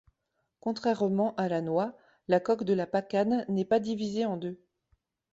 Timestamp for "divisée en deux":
3.79-4.59